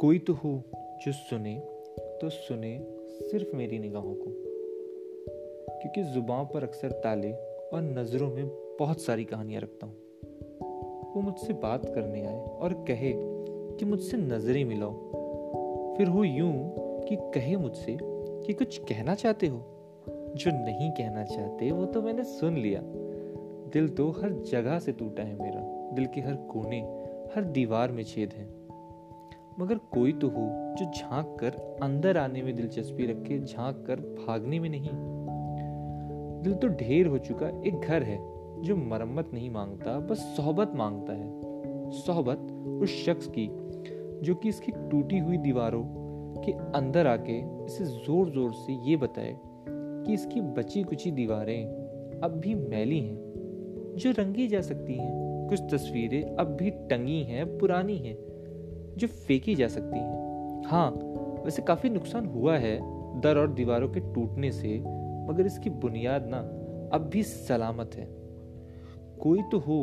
[0.00, 0.62] कोई तो हो
[1.06, 1.62] जो सुने
[2.20, 2.80] तो सुने
[3.10, 4.30] सिर्फ़ मेरी निगाहों को।
[5.78, 7.32] क्योंकि ज़ुबान पर अक्सर ताले
[7.72, 8.46] और नज़रों में
[8.80, 9.94] बहुत सारी कहानियाँ रखता हूँ।
[11.14, 13.12] वो मुझसे बात करने आए और कहे
[13.76, 14.92] कि मुझसे नज़रें मिलाओ।
[15.96, 19.58] फिर हो यूँ कि कहे मुझसे कि कुछ कहना चाहते हो?
[20.36, 22.80] जो नहीं कहना चाहते, वो तो मैंने सुन लिया।
[23.72, 26.80] दिल तो हर जगह से टूटा है मेरा। दिल के हर कोने,
[27.34, 28.65] हर दीवार में छेद है।
[29.60, 34.60] मगर कोई तो हो जो झाँक कर अंदर आने में दिलचस्पी रखे झाँक कर भागने
[34.60, 34.90] में नहीं।
[36.42, 38.18] दिल तो ढेर हो चुका, एक घर है,
[38.62, 42.46] जो मरम्मत नहीं माँगता, बस सोहबत माँगता है। सोहबत
[42.82, 43.48] उस शख्स की,
[44.22, 45.82] जो कि इसकी टूटी हुई दीवारों
[46.46, 49.36] के अंदर आके इसे ज़ोर ज़ोर से ये बताए
[49.68, 55.60] कि इसकी बची कुची दीवारें अब भी मैली हैं, जो रंगी जा सकती हैं। कुछ
[55.72, 58.25] तस्वीरें अब भी टंगी हैं, पुरानी हैं।
[58.96, 60.90] जो फेंकी जा सकती हैं। हाँ
[61.44, 62.78] वैसे काफ़ी नुकसान हुआ है
[63.20, 64.78] दर और दीवारों के टूटने से,
[65.28, 66.38] मगर इसकी बुनियाद ना
[66.96, 68.06] अब भी सलामत है।
[69.18, 69.78] कोई तो हो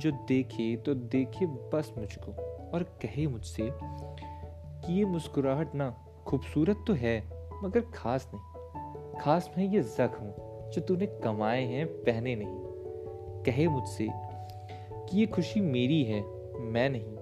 [0.00, 2.32] जो देखे तो देखे बस मुझको
[2.72, 5.90] और कहे मुझसे कि ये मुस्कुराहट ना
[6.26, 7.18] खूबसूरत तो है,
[7.64, 10.32] मगर खास नहीं। खास में ये जख्म
[10.70, 16.20] जो तूने कमाए हैं, पहने नहीं। कहे मुझसे कि ये खुशी मेरी है,
[16.60, 17.16] मैं नहीं।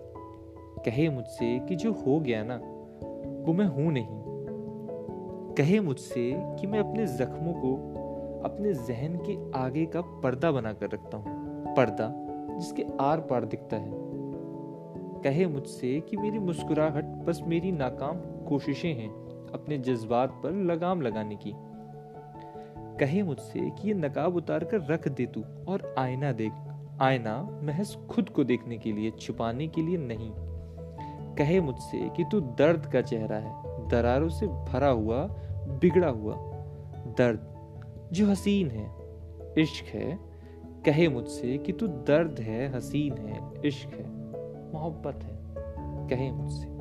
[0.85, 2.57] कहे मुझसे कि जो हो गया ना,
[3.47, 4.07] वो मैं हूँ नहीं।
[5.55, 7.75] कहे मुझसे कि मैं अपने जख्मों को
[8.45, 11.35] अपने जहन के आगे का पर्दा बनाकर रखता हूँ,
[11.75, 12.13] पर्दा
[12.59, 13.91] जिसके आर पार दिखता है।
[15.23, 18.17] कहे मुझसे कि मेरी मुस्कुराहट बस मेरी नाकाम
[18.49, 19.11] कोशिशें हैं,
[19.53, 21.53] अपने जज्बात पर लगाम लगाने की।
[23.01, 26.53] कहे मुझसे कि ये नकाब उतार कर रख दे तू और आईना देख,
[27.01, 30.33] आईना महज खुद को देखने के लिए, छुपाने के लिए नहीं।
[31.39, 35.27] कहे मुझसे कि तू दर्द का चेहरा है। दरारों से भरा हुआ,
[35.69, 36.35] बिगड़ा हुआ।
[37.19, 37.55] दर्द
[38.13, 38.95] जो हसीन है,
[39.59, 40.19] इश्क है।
[40.87, 44.07] कहे मुझसे कि तू दर्द है, हसीन है, इश्क है।
[44.73, 45.39] मोहब्बत है।
[46.09, 46.74] कहे मुझसे।